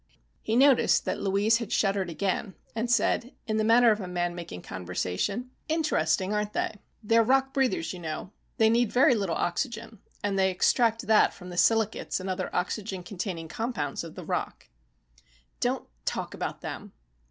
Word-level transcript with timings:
He 0.41 0.55
noticed 0.55 1.05
that 1.05 1.21
Louise 1.21 1.57
had 1.57 1.71
shuddered 1.71 2.09
again, 2.09 2.55
and 2.75 2.89
said, 2.89 3.35
in 3.45 3.57
the 3.57 3.63
manner 3.63 3.91
of 3.91 4.01
a 4.01 4.07
man 4.07 4.33
making 4.33 4.63
conversation, 4.63 5.51
"Interesting, 5.69 6.33
aren't 6.33 6.53
they? 6.53 6.79
They're 7.03 7.21
rock 7.21 7.53
breathers, 7.53 7.93
you 7.93 7.99
know. 7.99 8.31
They 8.57 8.67
need 8.67 8.91
very 8.91 9.13
little 9.13 9.35
oxygen, 9.35 9.99
and 10.23 10.39
they 10.39 10.49
extract 10.49 11.05
that 11.05 11.35
from 11.35 11.51
the 11.51 11.55
silicates 11.57 12.19
and 12.19 12.31
other 12.31 12.49
oxygen 12.51 13.03
containing 13.03 13.47
compounds 13.47 14.03
of 14.03 14.15
the 14.15 14.25
rock." 14.25 14.69
"Don't 15.59 15.85
talk 16.03 16.33
about 16.33 16.61
them." 16.61 16.93